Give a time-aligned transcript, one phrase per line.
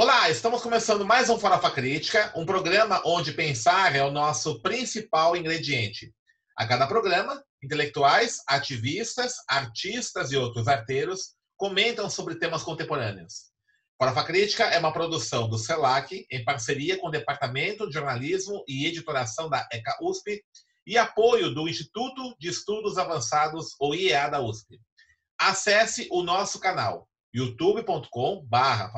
[0.00, 5.36] Olá, estamos começando mais um Farofa Crítica, um programa onde pensar é o nosso principal
[5.36, 6.14] ingrediente.
[6.56, 13.46] A cada programa, intelectuais, ativistas, artistas e outros arteiros comentam sobre temas contemporâneos.
[13.98, 18.86] Farofa Crítica é uma produção do CELAC, em parceria com o Departamento de Jornalismo e
[18.86, 20.40] Editoração da ECA USP
[20.86, 24.78] e apoio do Instituto de Estudos Avançados, ou IEA da USP.
[25.36, 28.92] Acesse o nosso canal youtube.com/barra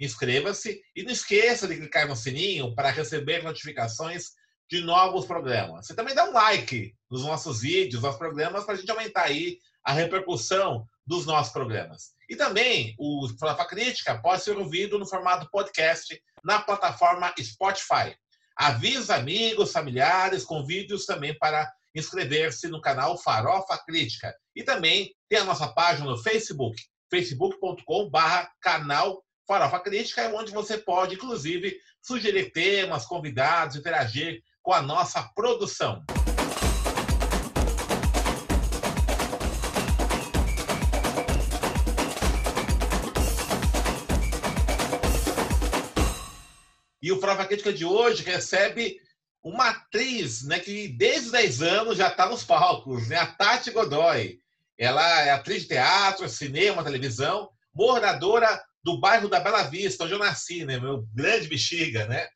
[0.00, 4.30] inscreva-se e não esqueça de clicar no sininho para receber notificações
[4.70, 5.86] de novos programas.
[5.86, 9.58] Você também dá um like nos nossos vídeos, nos programas, para a gente aumentar aí
[9.84, 12.12] a repercussão dos nossos programas.
[12.28, 18.14] E também o Farofa Crítica pode ser ouvido no formato podcast na plataforma Spotify.
[18.56, 24.32] Avise os amigos, familiares, convide-os também para inscrever-se no canal Farofa Crítica.
[24.54, 26.80] E também tem a nossa página no Facebook,
[27.10, 35.24] facebook.com/canal Farofa Crítica é onde você pode, inclusive, sugerir temas, convidados, interagir com a nossa
[35.34, 36.04] produção.
[47.02, 49.00] E o Farofa Crítica de hoje recebe
[49.42, 53.72] uma atriz né, que desde os 10 anos já está nos palcos, né, a Tati
[53.72, 54.38] Godoy.
[54.78, 60.18] Ela é atriz de teatro, cinema, televisão, moradora do bairro da Bela Vista, onde eu
[60.18, 60.78] nasci, né?
[60.78, 62.26] Meu grande bexiga, né?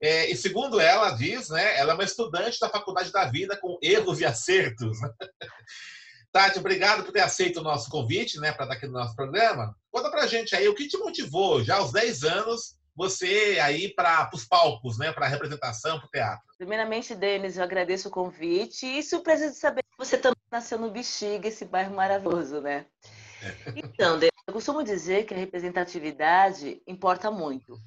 [0.00, 1.76] É, e segundo ela diz, né?
[1.78, 4.96] Ela é uma estudante da Faculdade da Vida com erros e acertos.
[6.30, 8.52] Tati, obrigado por ter aceito o nosso convite, né?
[8.52, 9.74] Para estar aqui no nosso programa.
[9.90, 14.30] Conta pra gente aí o que te motivou, já aos 10 anos, você aí para
[14.32, 15.10] os palcos, né?
[15.12, 16.44] Para a representação, para o teatro.
[16.58, 20.90] Primeiramente, Denis, eu agradeço o convite e surpresa de saber que você também nasceu no
[20.90, 22.86] Bexiga, esse bairro maravilhoso, né?
[23.76, 27.78] Então, eu costumo dizer que a representatividade importa muito.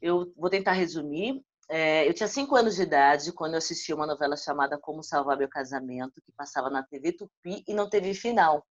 [0.00, 1.44] Eu vou tentar resumir.
[1.68, 5.36] É, eu tinha cinco anos de idade quando eu assisti uma novela chamada Como Salvar
[5.36, 8.66] Meu Casamento, que passava na TV Tupi e não teve final.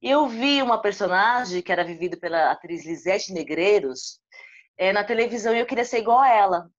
[0.00, 4.20] Eu vi uma personagem que era vivida pela atriz Lisete Negreiros
[4.78, 6.70] é, na televisão e eu queria ser igual a ela.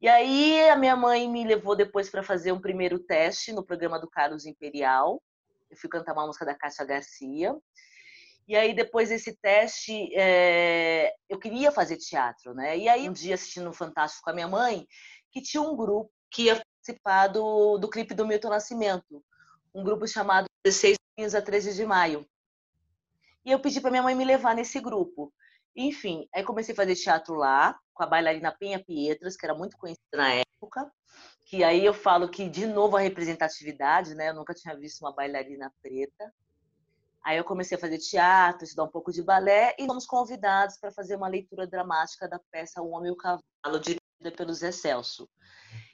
[0.00, 4.00] E aí a minha mãe me levou depois para fazer um primeiro teste no programa
[4.00, 5.22] do Carlos Imperial
[5.72, 7.56] eu fui cantar uma música da Cássia Garcia.
[8.48, 11.12] E aí, depois desse teste, é...
[11.28, 12.76] eu queria fazer teatro, né?
[12.76, 14.86] E aí, um dia, assistindo o Fantástico com a minha mãe,
[15.30, 19.24] que tinha um grupo que ia participar do, do clipe do Milton Nascimento.
[19.74, 22.26] Um grupo chamado 16 a 13 de maio.
[23.44, 25.32] E eu pedi para minha mãe me levar nesse grupo.
[25.74, 29.76] Enfim, aí comecei a fazer teatro lá, com a bailarina Penha Pietras, que era muito
[29.76, 30.92] conhecida na época
[31.52, 34.30] que aí eu falo que, de novo, a representatividade, né?
[34.30, 36.32] Eu nunca tinha visto uma bailarina preta.
[37.24, 40.90] Aí eu comecei a fazer teatro, estudar um pouco de balé e fomos convidados para
[40.90, 45.28] fazer uma leitura dramática da peça O Homem e o Cavalo, dirigida pelo Zé Celso.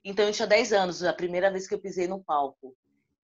[0.05, 2.75] Então eu tinha 10 anos, a primeira vez que eu pisei no palco.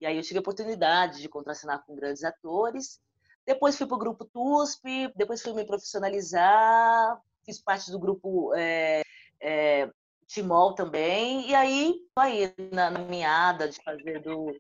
[0.01, 3.01] E aí eu tive a oportunidade de contracenar com grandes atores.
[3.47, 9.03] Depois fui para o grupo TUSP, depois fui me profissionalizar, fiz parte do grupo é,
[9.41, 9.91] é,
[10.27, 14.51] Timol também, e aí, aí na, na minhada de fazer do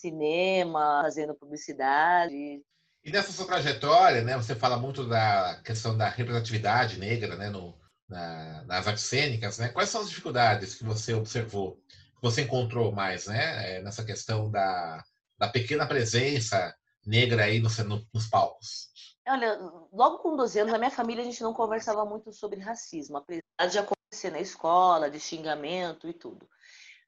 [0.00, 2.62] cinema, fazendo publicidade.
[3.04, 7.78] E nessa sua trajetória, né, você fala muito da questão da representatividade negra né, no,
[8.08, 9.68] na, nas artes cênicas, né?
[9.68, 14.50] Quais são as dificuldades que você observou, que você encontrou mais, né, é, nessa questão
[14.50, 15.02] da,
[15.38, 16.74] da pequena presença
[17.06, 18.88] negra aí no, no, nos palcos?
[19.26, 19.58] Olha,
[19.92, 23.70] logo com 12 anos, na minha família a gente não conversava muito sobre racismo, apesar
[23.70, 26.48] de acontecer na escola, de xingamento e tudo.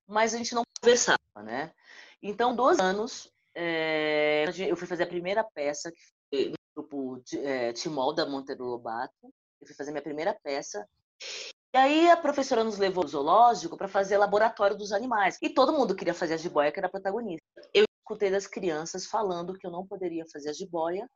[0.07, 1.73] Mas a gente não conversava, né?
[2.23, 5.99] Então, 12 anos, é, eu fui fazer a primeira peça que
[6.31, 9.33] foi no grupo é, Timol da Monteiro Lobato.
[9.61, 10.87] Eu fui fazer minha primeira peça.
[11.73, 15.39] E aí a professora nos levou ao zoológico para fazer laboratório dos animais.
[15.41, 17.45] E todo mundo queria fazer a jiboia, que era a protagonista.
[17.73, 21.09] Eu escutei das crianças falando que eu não poderia fazer a jiboia,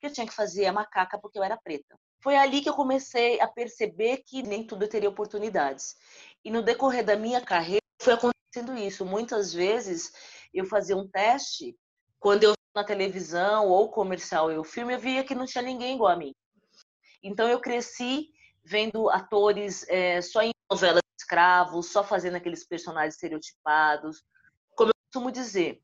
[0.00, 1.98] que eu tinha que fazer a macaca porque eu era preta.
[2.22, 5.96] Foi ali que eu comecei a perceber que nem tudo teria oportunidades.
[6.44, 9.04] E no decorrer da minha carreira foi acontecendo isso.
[9.04, 10.12] Muitas vezes
[10.52, 11.76] eu fazia um teste,
[12.18, 16.12] quando eu na televisão ou comercial eu filme, eu via que não tinha ninguém igual
[16.12, 16.32] a mim.
[17.22, 18.28] Então eu cresci
[18.64, 24.22] vendo atores é, só em novelas escravos, só fazendo aqueles personagens estereotipados.
[24.76, 25.82] Como eu costumo dizer,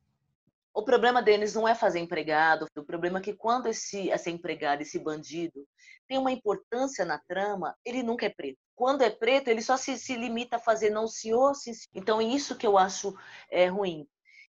[0.72, 4.82] o problema deles não é fazer empregado, o problema é que quando esse, esse empregado,
[4.82, 5.66] esse bandido,
[6.06, 8.58] tem uma importância na trama, ele nunca é preto.
[8.74, 11.72] Quando é preto, ele só se, se limita a fazer não senhor, sim.
[11.94, 13.14] Então, isso que eu acho
[13.50, 14.06] é, ruim.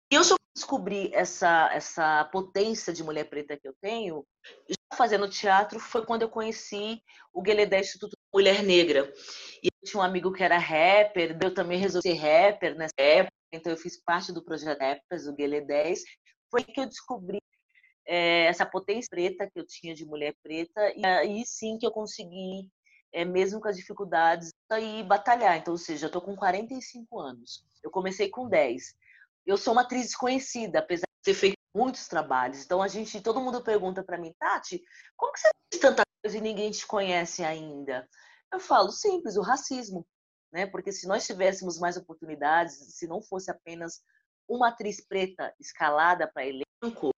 [0.10, 4.26] Eu sou descobri essa, essa potência de mulher preta que eu tenho,
[4.70, 7.02] já fazendo teatro, foi quando eu conheci
[7.34, 9.12] o Gueledé Instituto Mulher Negra.
[9.64, 13.34] E eu tinha um amigo que era rapper, eu também resolvi ser rapper nessa época,
[13.52, 16.04] então eu fiz parte do projeto Rappers, do Guelé 10.
[16.50, 17.42] Foi que eu descobri
[18.06, 21.92] é, essa potência preta que eu tinha de mulher preta, e aí sim que eu
[21.92, 22.70] consegui,
[23.14, 25.58] é, mesmo com as dificuldades, aí batalhar.
[25.58, 27.66] Então, ou seja, eu estou com 45 anos.
[27.84, 28.96] Eu comecei com 10
[29.46, 32.64] eu sou uma atriz desconhecida, apesar de ter feito muitos trabalhos.
[32.64, 34.84] Então a gente, todo mundo pergunta para mim, Tati,
[35.16, 38.08] como que você fez tanta coisa e ninguém te conhece ainda?
[38.52, 40.06] Eu falo simples, o racismo,
[40.52, 40.66] né?
[40.66, 44.02] Porque se nós tivéssemos mais oportunidades, se não fosse apenas
[44.48, 47.12] uma atriz preta escalada para elenco,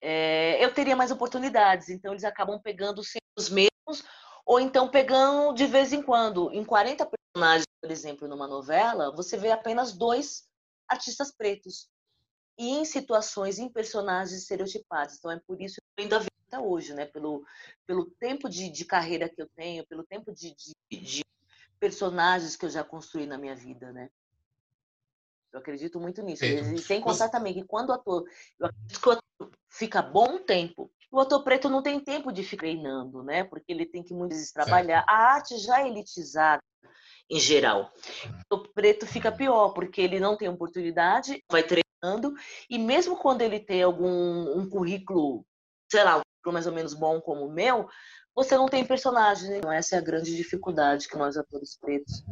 [0.00, 1.88] é, eu teria mais oportunidades.
[1.88, 4.04] Então eles acabam pegando sempre os mesmos
[4.50, 6.52] ou então pegando de vez em quando.
[6.52, 10.48] Em 40 personagens, por exemplo, numa novela, você vê apenas dois
[10.88, 11.88] artistas pretos
[12.58, 15.16] e em situações, em personagens estereotipados.
[15.16, 17.06] Então, é por isso que eu ainda vejo até hoje, né?
[17.06, 17.44] Pelo,
[17.86, 21.24] pelo tempo de, de carreira que eu tenho, pelo tempo de, de, de,
[21.78, 24.10] personagens que eu já construí na minha vida, né?
[25.52, 26.44] Eu acredito muito nisso.
[26.44, 30.38] E sem contar também que quando o ator, eu acredito que o ator fica bom
[30.38, 33.44] tempo, o ator preto não tem tempo de ficar treinando, né?
[33.44, 35.04] Porque ele tem que muitas vezes trabalhar.
[35.08, 36.62] A arte já é elitizada
[37.28, 37.90] em geral.
[38.50, 42.34] O preto fica pior, porque ele não tem oportunidade, vai treinando,
[42.68, 45.44] e mesmo quando ele tem algum um currículo,
[45.90, 47.88] sei lá, um currículo mais ou menos bom como o meu,
[48.34, 49.50] você não tem personagem.
[49.50, 49.58] Né?
[49.58, 52.24] Então, essa é a grande dificuldade que nós, atores pretos,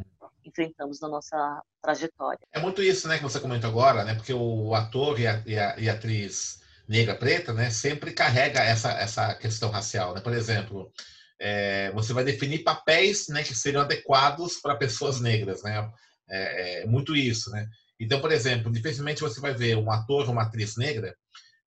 [0.43, 2.39] enfrentamos na nossa trajetória.
[2.51, 4.15] É muito isso né, que você comentou agora, né?
[4.15, 6.58] Porque o ator e a, e a, e a atriz
[6.89, 10.21] negra preta, né, sempre carrega essa, essa questão racial, né?
[10.21, 10.91] Por exemplo,
[11.39, 15.87] é, você vai definir papéis né, que seriam adequados para pessoas negras, né?
[16.27, 17.67] É, é, muito isso, né?
[17.99, 21.15] Então, por exemplo, dificilmente você vai ver um ator ou uma atriz negra,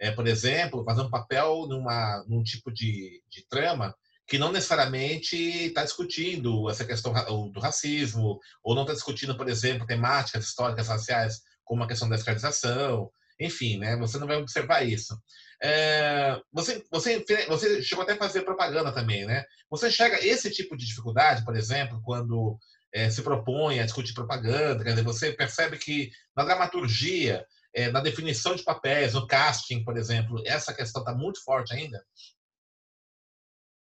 [0.01, 3.95] é, por exemplo, fazer um papel numa, num tipo de, de trama
[4.27, 7.13] que não necessariamente está discutindo essa questão
[7.53, 12.17] do racismo, ou não está discutindo, por exemplo, temáticas históricas raciais, como a questão da
[12.17, 13.11] escravização,
[13.45, 13.97] enfim, né?
[13.97, 15.17] Você não vai observar isso.
[15.63, 19.45] É, você, você, você chegou até a fazer propaganda também, né?
[19.71, 22.59] Você chega esse tipo de dificuldade, por exemplo, quando
[22.93, 28.01] é, se propõe a discutir propaganda, quer dizer, você percebe que na dramaturgia, é, na
[28.01, 32.05] definição de papéis, no casting, por exemplo, essa questão está muito forte ainda?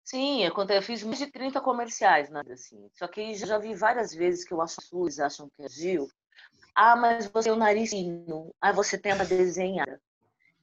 [0.03, 2.89] Sim, eu fiz mais de 30 comerciais, nada assim.
[2.94, 6.07] Só que já vi várias vezes que eu acho que acham que é Gil,
[6.75, 8.54] ah, mas você tem o nariz fino.
[8.62, 10.00] Ah, você tenta desenhar.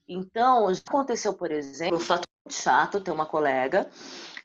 [0.07, 3.91] Então, já aconteceu, por exemplo, um fato muito chato, tem uma colega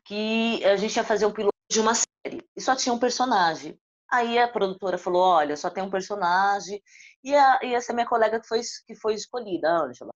[0.06, 3.80] que a gente ia fazer um piloto de uma série e só tinha um personagem.
[4.10, 6.82] Aí a produtora falou, olha, só tem um personagem
[7.24, 10.12] e, a, e essa minha colega que foi, que foi escolhida, a Ângela.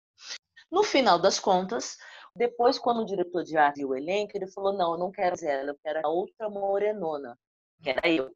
[0.72, 1.98] No final das contas,
[2.36, 5.36] depois, quando o diretor de arte viu o elenco, ele falou, não, eu não quero
[5.46, 7.38] ela, eu quero a outra morenona,
[7.84, 8.34] que era eu.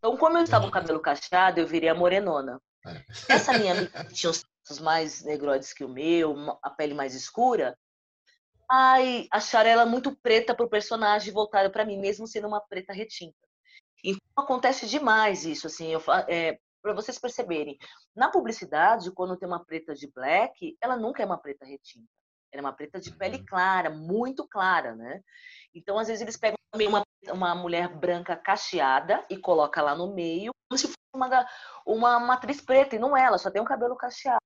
[0.00, 2.58] Então, como eu estava com o cabelo cacheado, eu viria morenona.
[2.86, 3.34] É.
[3.34, 7.76] Essa minha amiga tinha os traços mais negroides que o meu, a pele mais escura,
[8.68, 12.94] ai, acharam ela muito preta pro personagem e voltaram para mim, mesmo sendo uma preta
[12.94, 13.36] retinta.
[14.02, 17.76] Então, acontece demais isso, assim, eu, é, para vocês perceberem.
[18.16, 22.08] Na publicidade, quando tem uma preta de black, ela nunca é uma preta retinta.
[22.50, 23.44] Ela é uma preta de pele uhum.
[23.46, 25.20] clara, muito clara, né?
[25.74, 30.52] Então, às vezes, eles pegam uma, uma mulher branca cacheada e coloca lá no meio,
[30.68, 31.46] como se fosse uma,
[31.84, 34.40] uma, uma atriz preta, e não é, ela, só tem um cabelo cacheado.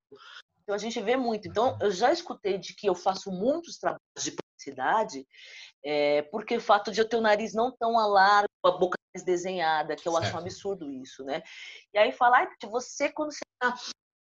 [0.63, 1.47] Então, a gente vê muito.
[1.47, 5.27] Então, eu já escutei de que eu faço muitos trabalhos de publicidade,
[5.85, 9.25] é, porque o fato de eu ter o nariz não tão largo, a boca mais
[9.25, 10.25] desenhada, que eu certo.
[10.25, 11.43] acho um absurdo isso, né?
[11.93, 13.75] E aí falar, ah, você, quando você tá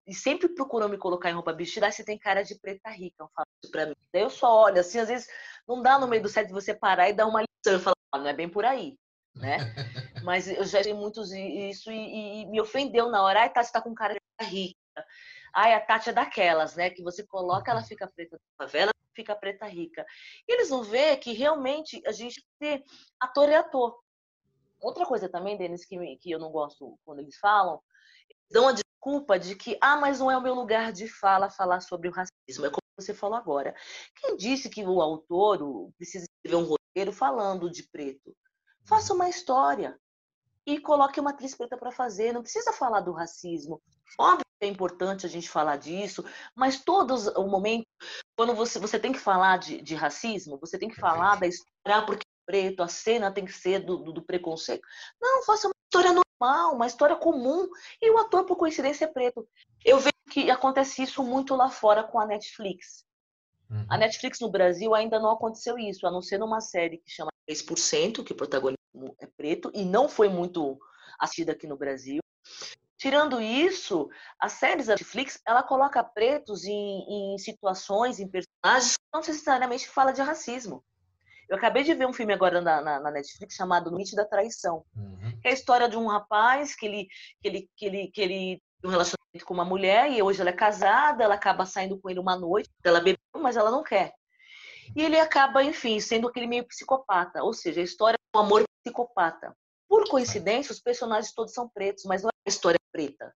[0.08, 3.28] e sempre procuram me colocar em roupa vestida, você tem cara de preta rica, eu
[3.28, 3.94] falo isso pra mim.
[4.10, 5.28] Daí eu só olho, assim, às vezes
[5.66, 8.18] não dá no meio do set você parar e dar uma lição e falar, ah,
[8.18, 8.96] não é bem por aí,
[9.34, 9.58] né?
[10.24, 13.40] Mas eu já vi muitos isso e, e, me ofendeu na hora.
[13.40, 14.76] Ai, você tá com cara de rica.
[15.54, 16.90] Ai, a Tati é daquelas, né?
[16.90, 20.04] Que você coloca, ela fica preta na favela, fica preta rica.
[20.46, 22.84] E eles vão ver que realmente a gente tem
[23.20, 23.98] ator é ator.
[24.80, 27.80] Outra coisa também, Denis, que, que eu não gosto quando eles falam,
[28.50, 31.80] dão a desculpa de que, ah, mas não é o meu lugar de fala falar
[31.80, 32.66] sobre o racismo.
[32.66, 33.74] É como você falou agora.
[34.16, 36.77] Quem disse que o autor precisa escrever um roteiro
[37.12, 38.36] falando de preto?
[38.84, 39.98] Faça uma história
[40.66, 42.32] e coloque uma atriz preta para fazer.
[42.32, 43.80] Não precisa falar do racismo.
[44.18, 47.86] Óbvio que é importante a gente falar disso, mas todos o momento,
[48.36, 52.04] quando você, você tem que falar de, de racismo, você tem que falar da história,
[52.04, 54.82] porque preto, a cena tem que ser do, do, do preconceito.
[55.20, 57.68] Não, faça uma história normal, uma história comum.
[58.00, 59.46] E o ator, por coincidência, é preto.
[59.84, 63.04] Eu vejo que acontece isso muito lá fora com a Netflix.
[63.70, 63.86] Uhum.
[63.88, 67.30] A Netflix no Brasil ainda não aconteceu isso, a não ser numa série que chama
[67.48, 70.78] 3%, que o protagonismo é preto, e não foi muito
[71.18, 72.20] assistida aqui no Brasil.
[72.96, 74.08] Tirando isso,
[74.40, 79.88] as séries da Netflix, ela coloca pretos em, em situações, em personagens que não necessariamente
[79.88, 80.82] fala de racismo.
[81.48, 84.84] Eu acabei de ver um filme agora na, na, na Netflix chamado Noite da Traição,
[84.94, 85.40] uhum.
[85.40, 87.08] que é a história de um rapaz que ele,
[87.40, 90.54] que ele, que ele, que ele um relacionamento com uma mulher e hoje ela é
[90.54, 94.12] casada, ela acaba saindo com ele uma noite, ela bebeu, mas ela não quer.
[94.96, 99.54] E ele acaba, enfim, sendo aquele meio psicopata, ou seja, a história do amor psicopata.
[99.88, 103.34] Por coincidência, os personagens todos são pretos, mas não é a história preta.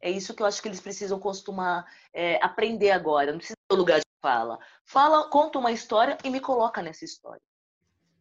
[0.00, 3.32] É isso que eu acho que eles precisam costumar é, aprender agora.
[3.32, 4.58] Não precisa ter lugar de fala.
[4.84, 7.40] Fala, conta uma história e me coloca nessa história.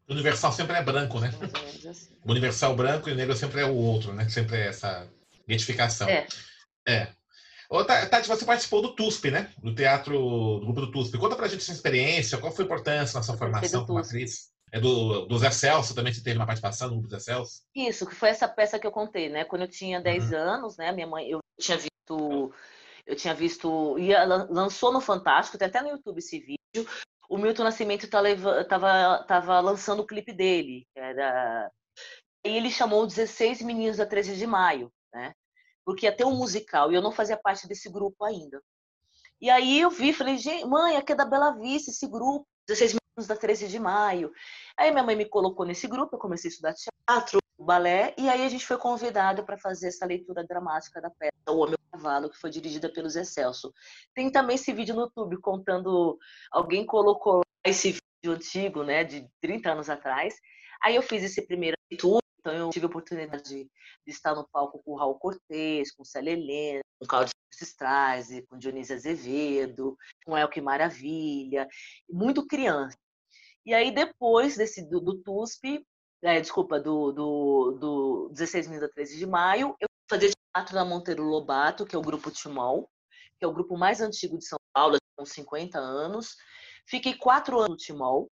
[0.08, 1.32] O universal sempre é branco, né?
[1.90, 2.16] Assim.
[2.24, 4.30] O universal branco e o negro sempre é o outro, né?
[4.30, 5.08] Sempre é essa
[5.48, 6.08] identificação.
[6.08, 6.28] É.
[6.88, 7.10] É.
[7.70, 9.52] Ô, Tati, você participou do TUSP, né?
[9.58, 11.18] Do teatro, do grupo do TUSP.
[11.18, 14.54] Conta pra gente essa experiência, qual foi a importância na sua formação como atriz?
[14.72, 17.62] É do, do Zé Celso, também você teve uma participação no grupo Zé Celso?
[17.74, 19.46] Isso, que foi essa peça que eu contei, né?
[19.46, 20.38] Quando eu tinha 10 uhum.
[20.38, 20.92] anos, né?
[20.92, 22.54] Minha mãe, eu tinha visto,
[23.06, 26.90] eu tinha visto, ia, lançou no Fantástico, tem até no YouTube esse vídeo.
[27.30, 31.72] O Milton Nascimento estava tá, tava lançando o clipe dele, era...
[32.46, 35.34] e ele chamou 16 meninos da 13 de maio, né?
[35.86, 38.62] Porque ia ter um musical e eu não fazia parte desse grupo ainda.
[39.40, 42.94] E aí eu vi, falei, gente, mãe, aqui é da Bela Vista esse grupo, 16
[42.94, 44.32] meninos da 13 de maio.
[44.78, 48.44] Aí minha mãe me colocou nesse grupo, eu comecei a estudar teatro, balé, e aí
[48.44, 52.38] a gente foi convidado para fazer essa leitura dramática da peça O Homem Cavalo, que
[52.38, 53.74] foi dirigida pelo Zé Celso.
[54.14, 56.18] Tem também esse vídeo no YouTube contando,
[56.52, 60.36] alguém colocou esse vídeo antigo, né, de 30 anos atrás.
[60.84, 63.72] Aí eu fiz esse primeiro leitura, então eu tive a oportunidade de, de
[64.12, 68.96] estar no palco com o Raul Cortez, com Célia Helena, com Claudio Strazi, com Dionísio
[68.96, 71.68] Azevedo, com Elke Maravilha,
[72.08, 72.96] muito criança.
[73.66, 75.84] E aí, depois desse do, do TUSP,
[76.22, 80.86] é, desculpa, do, do, do 16 Mil a 13 de maio, eu fazia teatro na
[80.86, 82.88] Monteiro Lobato, que é o grupo Timol,
[83.40, 86.36] que é o grupo mais antigo de São Paulo, com 50 anos.
[86.86, 88.30] Fiquei quatro anos no Timol.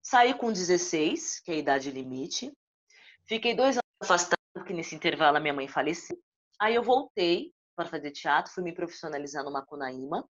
[0.00, 2.52] Saí com 16, que é a idade limite.
[3.32, 6.18] Fiquei dois anos afastado, porque nesse intervalo a minha mãe faleceu.
[6.60, 10.28] Aí eu voltei para fazer teatro, fui me profissionalizar no Macunaíma.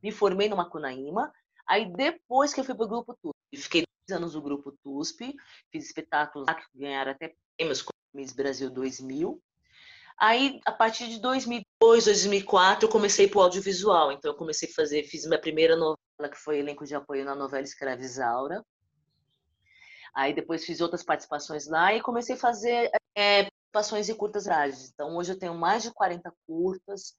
[0.00, 1.32] Me formei no Macunaíma.
[1.66, 5.34] Aí depois que eu fui para o grupo TUSP, fiquei dois anos no grupo TUSP,
[5.72, 9.42] fiz espetáculos lá que ganharam até prêmios como Miss Brasil 2000.
[10.16, 14.12] Aí, a partir de 2002, 2004, eu comecei para o audiovisual.
[14.12, 17.34] Então, eu comecei a fazer, fiz minha primeira novela, que foi elenco de apoio na
[17.34, 18.64] novela Escravizaura.
[20.16, 24.88] Aí, depois, fiz outras participações lá e comecei a fazer é, participações e curtas rádios.
[24.88, 27.14] Então, hoje eu tenho mais de 40 curtas,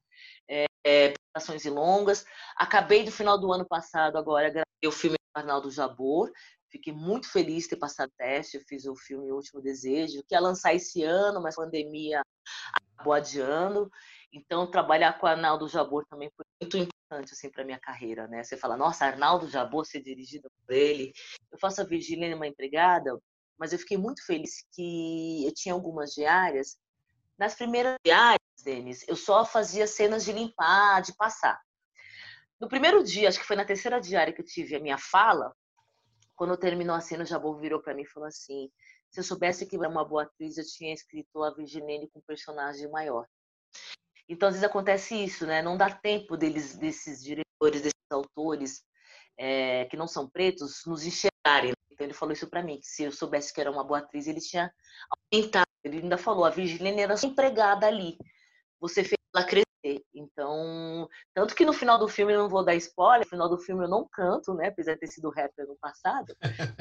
[0.50, 2.26] é, é, participações e longas.
[2.56, 6.32] Acabei do final do ano passado, agora, gravei o filme Arnaldo Jabor.
[6.72, 8.58] Fiquei muito feliz de ter passado teste.
[8.58, 12.22] Eu fiz o filme O Último Desejo, que ia lançar esse ano, mas a pandemia
[12.74, 13.92] acabou adiando.
[14.34, 18.28] Então, trabalhar com Arnaldo Jabor também foi muito importante assim, para minha carreira.
[18.28, 18.44] Né?
[18.44, 21.14] Você fala, nossa, Arnaldo Jabor ser dirigida por ele.
[21.52, 23.18] Eu faço a Virgínia, uma empregada,
[23.58, 26.78] mas eu fiquei muito feliz que eu tinha algumas diárias.
[27.38, 31.60] Nas primeiras diárias, Denis, eu só fazia cenas de limpar, de passar.
[32.60, 35.54] No primeiro dia, acho que foi na terceira diária que eu tive a minha fala,
[36.36, 38.72] quando terminou a cena, o Jabor virou para mim e falou assim:
[39.12, 42.24] se eu soubesse que era uma boa atriz, eu tinha escrito a Virginene com um
[42.24, 43.28] personagem maior.
[44.28, 45.62] Então, às vezes acontece isso, né?
[45.62, 48.84] Não dá tempo deles, desses diretores, desses autores
[49.38, 51.74] é, que não são pretos, nos enxergarem.
[51.92, 54.28] Então, ele falou isso para mim: que se eu soubesse que era uma boa atriz,
[54.28, 54.72] ele tinha
[55.34, 55.68] aumentado.
[55.84, 58.18] Ele ainda falou: a Virgilene era sua empregada ali.
[58.80, 59.68] Você fez ela crescer
[60.14, 63.58] então, tanto que no final do filme, eu não vou dar spoiler, no final do
[63.58, 64.68] filme eu não canto, né?
[64.68, 66.36] Apesar de ter sido rapper no passado.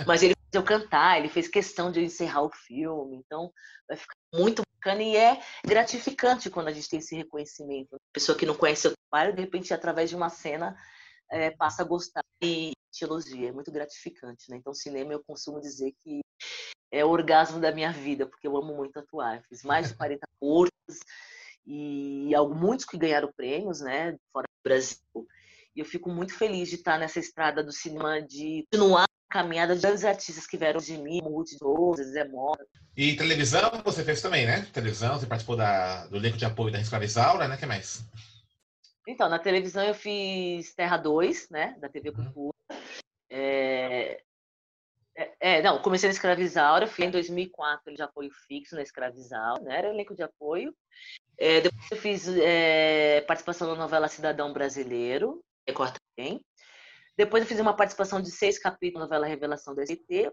[0.07, 3.17] Mas ele eu cantar, ele fez questão de encerrar o filme.
[3.17, 3.53] Então,
[3.89, 7.97] vai ficar muito bacana e é gratificante quando a gente tem esse reconhecimento.
[8.13, 10.77] pessoa que não conhece o trabalho, de repente, através de uma cena,
[11.31, 13.49] é, passa a gostar e te elogia.
[13.49, 14.57] É muito gratificante, né?
[14.57, 16.21] Então, cinema, eu costumo dizer que
[16.91, 19.43] é o orgasmo da minha vida, porque eu amo muito atuar.
[19.49, 21.01] fiz mais de 40 curtas
[21.67, 25.27] e muitos que ganharam prêmios, né, fora do Brasil.
[25.75, 29.83] E eu fico muito feliz de estar nessa estrada do cinema, de continuar caminhada de
[29.83, 32.65] grandes artistas que vieram de mim, de Souza, Zé Mora.
[32.97, 34.67] E televisão você fez também, né?
[34.73, 37.57] Televisão, você participou da, do elenco de apoio da Escravizaura, né?
[37.57, 38.03] O que mais?
[39.07, 41.77] Então, na televisão eu fiz Terra 2, né?
[41.79, 42.17] Da TV uhum.
[42.17, 42.57] Cultura.
[43.31, 44.23] É...
[45.19, 49.79] É, é, não, comecei na Escravizaura, fui em 2004 de apoio fixo na Escravizaura, né?
[49.79, 50.75] Era elenco de apoio.
[51.39, 56.41] É, depois eu fiz é, participação na novela Cidadão Brasileiro, Record também.
[57.17, 60.33] Depois eu fiz uma participação de seis capítulos na novela Revelação do ST.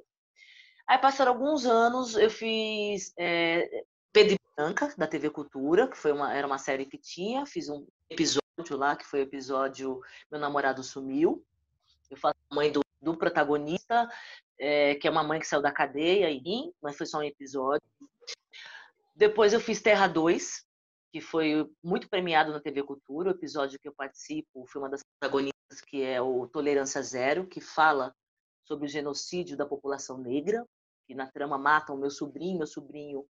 [0.88, 6.34] Aí passaram alguns anos, eu fiz é, Pedro Branca, da TV Cultura, que foi uma,
[6.34, 10.84] era uma série que tinha, fiz um episódio lá, que foi o episódio Meu Namorado
[10.84, 11.44] Sumiu.
[12.12, 14.10] Eu faço a mãe do, do protagonista,
[14.60, 17.82] é, que é uma mãe que saiu da cadeia, e, mas foi só um episódio.
[19.16, 20.66] Depois eu fiz Terra 2,
[21.12, 23.30] que foi muito premiado na TV Cultura.
[23.30, 27.62] O episódio que eu participo foi uma das protagonistas, que é o Tolerância Zero, que
[27.62, 28.16] fala
[28.64, 30.66] sobre o genocídio da população negra,
[31.06, 32.58] que na trama matam meu sobrinho.
[32.58, 33.26] Meu sobrinho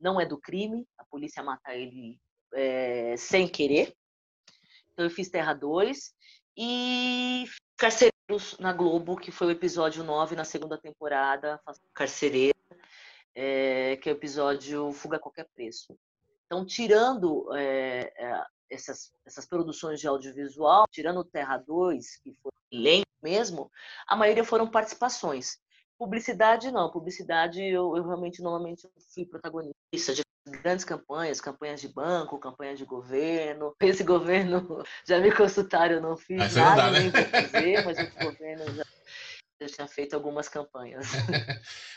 [0.00, 2.18] não é do crime, a polícia mata ele
[2.54, 3.94] é, sem querer.
[4.92, 6.12] Então eu fiz Terra 2
[6.56, 7.44] e
[7.76, 11.60] Carcereiros na Globo, que foi o episódio 9 na segunda temporada,
[11.94, 12.58] Carcereira,
[13.34, 15.98] é, que é o episódio Fuga a Qualquer Preço.
[16.46, 23.06] Então, tirando é, é, essas, essas produções de audiovisual, tirando Terra 2, que foi lento
[23.22, 23.70] mesmo,
[24.06, 25.58] a maioria foram participações.
[25.98, 26.90] Publicidade, não.
[26.90, 30.22] Publicidade, eu, eu realmente, normalmente, fui protagonista de
[30.62, 33.74] grandes campanhas, campanhas de banco, campanhas de governo.
[33.80, 37.00] Esse governo já me consultaram, eu não fiz mas nada não dá, né?
[37.00, 38.84] nem fazer, mas o governo já,
[39.60, 41.06] já tinha feito algumas campanhas.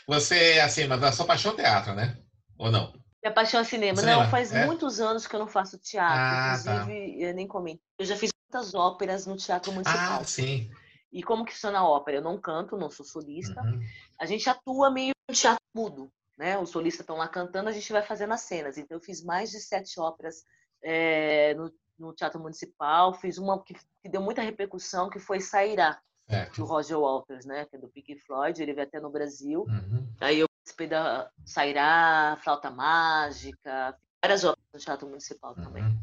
[0.06, 2.16] Você, assim, mas a sua paixão é teatro, né?
[2.58, 2.92] Ou não?
[3.26, 3.98] Minha paixão é cinema.
[3.98, 4.22] cinema.
[4.22, 4.64] Não, faz é?
[4.64, 6.16] muitos anos que eu não faço teatro.
[6.16, 6.74] Ah, tá.
[6.74, 7.24] Inclusive, tá.
[7.24, 7.80] eu nem comento.
[7.98, 10.20] Eu já fiz muitas óperas no Teatro Municipal.
[10.20, 10.70] Ah, sim.
[11.12, 12.18] E como que funciona a ópera?
[12.18, 13.60] Eu não canto, não sou solista.
[13.62, 13.80] Uhum.
[14.20, 16.56] A gente atua meio no teatro mudo, né?
[16.56, 18.78] Os solistas estão lá cantando, a gente vai fazendo as cenas.
[18.78, 20.44] Então, eu fiz mais de sete óperas
[20.80, 23.12] é, no, no, Teatro Municipal.
[23.14, 26.00] Fiz uma que, que, deu muita repercussão, que foi Sairá,
[26.56, 27.64] do Roger Walters, né?
[27.64, 28.62] Que é do Pink Floyd.
[28.62, 29.64] Ele veio até no Brasil.
[29.68, 30.06] Uhum.
[30.20, 35.84] Aí eu participei da Sairá, Flauta Mágica, várias obras no Teatro Municipal também.
[35.84, 35.98] Uhum.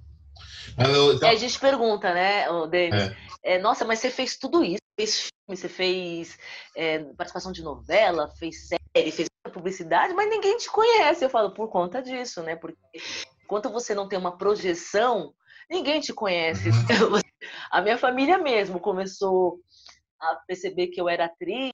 [0.79, 1.27] Eu, então...
[1.27, 3.01] E aí a gente pergunta, né, Denis?
[3.43, 3.55] É.
[3.55, 4.81] É, nossa, mas você fez tudo isso?
[4.97, 6.39] Fez filme, você fez
[6.77, 11.25] é, participação de novela, fez série, fez publicidade, mas ninguém te conhece.
[11.25, 12.55] Eu falo, por conta disso, né?
[12.55, 12.77] Porque
[13.43, 15.33] enquanto você não tem uma projeção,
[15.69, 16.69] ninguém te conhece.
[16.69, 16.75] Uhum.
[17.69, 19.59] A minha família mesmo começou
[20.19, 21.73] a perceber que eu era atriz,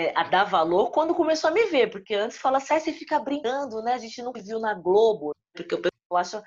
[0.00, 3.18] é, a dar valor quando começou a me ver, porque antes fala, sai, você fica
[3.18, 3.92] brincando, né?
[3.92, 6.42] A gente não viu na Globo, porque o pessoal acha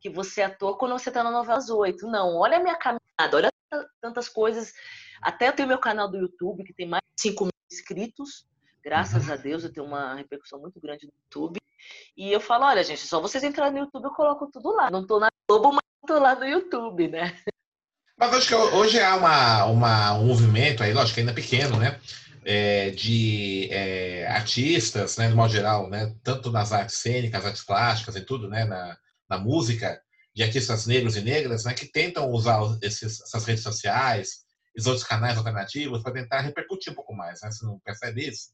[0.00, 2.06] que você é ator quando você está na novela 8.
[2.06, 3.50] Não, olha a minha caminhada, olha
[4.02, 4.72] tantas coisas.
[5.22, 8.46] Até eu tenho meu canal do YouTube, que tem mais de 5 mil inscritos.
[8.82, 9.34] Graças uhum.
[9.34, 11.58] a Deus, eu tenho uma repercussão muito grande no YouTube.
[12.16, 14.90] E eu falo, olha, gente, só vocês entrarem no YouTube, eu coloco tudo lá.
[14.90, 17.36] Não estou na Globo, mas estou lá no YouTube, né?
[18.18, 21.78] Mas acho que hoje há uma, uma, um movimento aí, lógico que ainda é pequeno,
[21.78, 21.98] né?
[22.42, 28.16] É, de é, artistas, né, de modo geral, né, tanto nas artes cênicas, artes plásticas
[28.16, 28.96] e tudo, né, na,
[29.28, 30.00] na música,
[30.34, 34.44] de artistas negros e negras, né, que tentam usar esses, essas redes sociais,
[34.78, 37.50] os outros canais alternativos para tentar repercutir um pouco mais, né?
[37.50, 38.50] Você não percebe isso?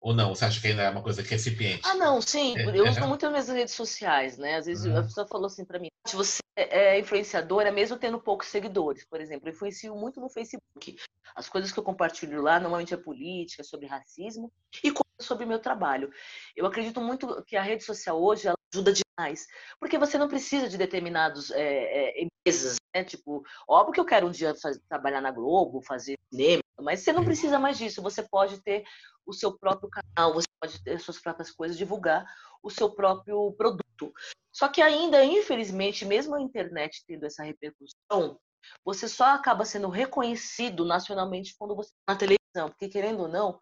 [0.00, 0.34] Ou não?
[0.34, 1.82] Você acha que ainda é uma coisa que é recipiente?
[1.84, 2.56] Ah, não, sim.
[2.56, 4.56] É, eu uso muito as minhas redes sociais, né?
[4.56, 4.96] Às vezes uhum.
[4.96, 9.48] a pessoa falou assim para mim: você é influenciadora, mesmo tendo poucos seguidores, por exemplo,
[9.48, 10.96] eu influencio muito no Facebook.
[11.34, 14.50] As coisas que eu compartilho lá normalmente é política, sobre racismo
[14.82, 16.10] e sobre o meu trabalho.
[16.56, 19.46] Eu acredito muito que a rede social hoje ajuda demais,
[19.78, 23.04] porque você não precisa de determinados é, é, empresas, né?
[23.04, 27.12] Tipo, óbvio que eu quero um dia fazer, trabalhar na Globo, fazer cinema, mas você
[27.12, 28.02] não precisa mais disso.
[28.02, 28.84] Você pode ter
[29.26, 32.24] o seu próprio canal, você pode ter suas próprias coisas, divulgar
[32.62, 34.12] o seu próprio produto.
[34.52, 38.38] Só que ainda, infelizmente, mesmo a internet tendo essa repercussão,
[38.84, 43.58] você só acaba sendo reconhecido nacionalmente quando você está na televisão, porque querendo ou não,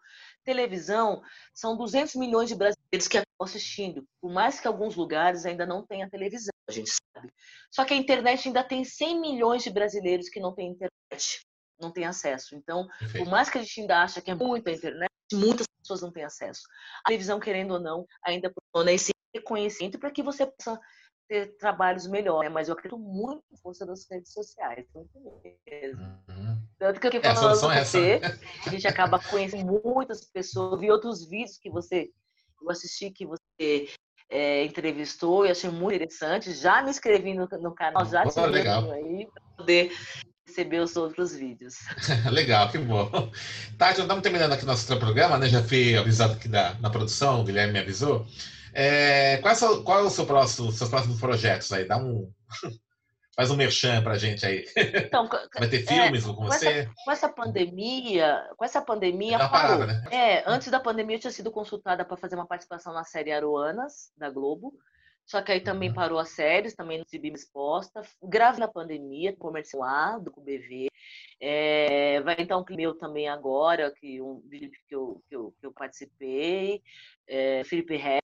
[0.49, 1.21] televisão
[1.53, 5.85] são 200 milhões de brasileiros que estão assistindo, por mais que alguns lugares ainda não
[5.85, 7.31] tenha televisão, a gente sabe.
[7.71, 11.41] Só que a internet ainda tem 100 milhões de brasileiros que não têm internet,
[11.79, 12.55] não têm acesso.
[12.55, 13.23] Então, Perfeito.
[13.23, 16.23] por mais que a gente ainda acha que é muita internet, muitas pessoas não têm
[16.23, 16.63] acesso.
[17.05, 20.79] A televisão, querendo ou não, ainda proporciona esse reconhecimento para que você possa
[21.29, 22.53] ter trabalhos melhores, né?
[22.53, 25.11] mas eu acredito muito na força das redes sociais, muito
[25.67, 26.01] mesmo.
[26.27, 26.59] Uhum.
[26.79, 28.19] Tanto que eu fiquei é, falando com você,
[28.65, 32.09] a gente acaba conhecendo muitas pessoas, vi outros vídeos que você,
[32.59, 33.87] eu assisti que você
[34.27, 38.91] é, entrevistou e achei muito interessante, já me inscrevi no, no canal, já te legal.
[38.91, 39.91] aí para poder
[40.47, 41.75] receber os outros vídeos.
[42.31, 43.07] legal, que bom.
[43.77, 45.47] Tá, já estamos terminando aqui nosso programa, né?
[45.47, 48.25] Já fui avisado aqui da, na produção, o Guilherme me avisou.
[48.73, 51.85] É, qual, é o, qual é o seu próximo, seus próximos projetos aí?
[51.85, 52.31] Dá um,
[53.39, 54.65] Faz um merchan pra gente aí.
[54.75, 55.25] Então,
[55.57, 56.67] Vai ter é, filmes é, com, você?
[56.67, 59.77] Essa, com essa pandemia, com essa pandemia é parou.
[59.77, 60.03] Parada, né?
[60.11, 64.11] É, antes da pandemia eu tinha sido consultada para fazer uma participação na série Aruanas,
[64.17, 64.73] da Globo.
[65.25, 65.95] Só que aí também uhum.
[65.95, 68.01] parou as séries, também não recebi exposta.
[68.21, 70.87] Grave na pandemia, comercial do BV.
[71.39, 75.65] É, vai entrar um meu também agora, que um vídeo que eu, que eu, que
[75.65, 76.81] eu participei.
[77.25, 78.19] É, Felipe Rett,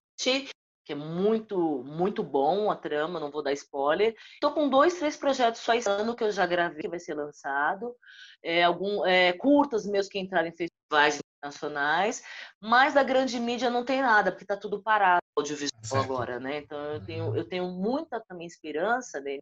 [0.86, 4.16] que é muito, muito bom a trama, não vou dar spoiler.
[4.34, 7.16] Estou com dois, três projetos só esse ano que eu já gravei, que vai ser
[7.16, 7.96] lançado.
[8.44, 12.24] É, algum, é, curtas meus que entraram em festivais nacionais,
[12.62, 16.04] mas da grande mídia não tem nada, porque está tudo parado audiovisual certo.
[16.04, 16.58] agora, né?
[16.58, 17.36] Então eu tenho, uhum.
[17.36, 19.40] eu tenho muita também esperança né?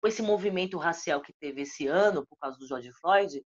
[0.00, 3.42] com esse movimento racial que teve esse ano por causa do George Floyd,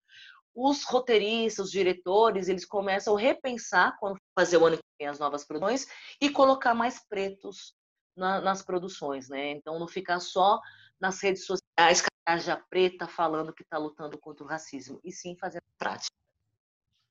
[0.56, 5.20] os roteiristas, os diretores, eles começam a repensar quando fazer o ano que vem as
[5.20, 5.88] novas produções
[6.22, 7.74] e colocar mais pretos
[8.16, 9.52] na, nas produções, né?
[9.52, 10.60] Então não ficar só
[11.00, 15.62] nas redes sociais, caraja preta falando que está lutando contra o racismo, e sim fazer
[15.78, 16.16] prática.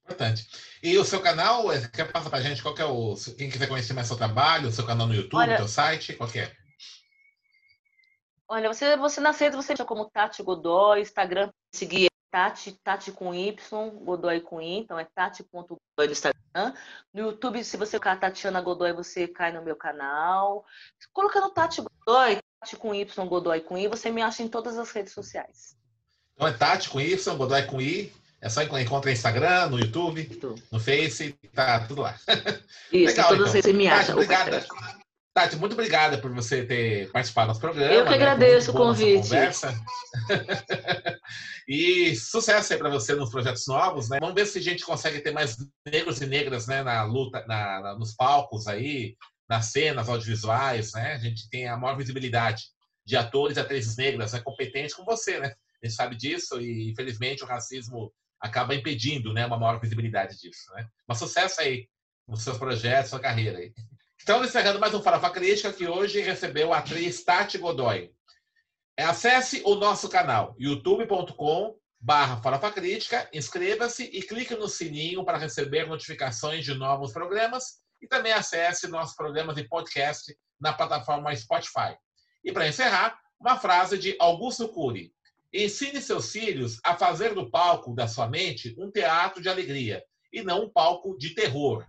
[0.05, 0.48] Importante.
[0.83, 3.14] E o seu canal, é, quer passar pra gente qual que é o.
[3.37, 6.28] Quem quiser conhecer mais seu trabalho, o seu canal no YouTube, Olha, seu site, qual
[6.28, 6.57] que é?
[8.48, 13.90] Olha, você, você na rede você como Tati Godoy, Instagram, seguir Tati, Tati com Y,
[14.03, 16.73] Godoy com I, então é tati.godoy no Instagram.
[17.12, 20.64] No YouTube, se você colocar Tatiana Godoy, você cai no meu canal.
[21.12, 24.90] Colocando Tati Godoy, Tati com Y, Godoy com I, você me acha em todas as
[24.92, 25.77] redes sociais.
[26.33, 30.57] Então é Tati com Y, Godoy com I, é só encontrar no Instagram, no YouTube,
[30.73, 32.16] no Face, tá tudo lá.
[32.90, 33.75] Isso, Legal, todas então.
[33.75, 34.14] me acham.
[34.14, 34.64] Obrigada.
[35.35, 37.92] Tati, muito obrigada por você ter participado do nosso programa.
[37.92, 38.16] Eu que né?
[38.16, 39.29] agradeço o convite.
[41.68, 44.18] E sucesso aí para você nos projetos novos, né?
[44.20, 47.81] Vamos ver se a gente consegue ter mais negros e negras, né, na luta, na,
[47.81, 49.16] na, nos palcos aí,
[49.48, 51.14] nas cenas audiovisuais, né?
[51.14, 52.64] A gente tem a maior visibilidade
[53.05, 55.55] de atores e atrizes negras, né, competentes com você, né?
[55.83, 60.72] A gente sabe disso e infelizmente o racismo acaba impedindo né, uma maior visibilidade disso.
[60.75, 60.87] Né?
[61.07, 61.88] Mas sucesso aí
[62.27, 63.72] nos seus projetos, sua carreira aí.
[64.18, 68.12] Estamos encerrando mais um Farofa Crítica que hoje recebeu a atriz Tati Godoy.
[68.98, 75.87] Acesse o nosso canal youtube.com barra Farofa Crítica, inscreva-se e clique no sininho para receber
[75.87, 81.96] notificações de novos programas e também acesse nossos programas de podcast na plataforma Spotify.
[82.44, 85.11] E para encerrar, uma frase de Augusto Cury.
[85.55, 90.42] Ensine seus filhos a fazer do palco da sua mente um teatro de alegria e
[90.42, 91.87] não um palco de terror.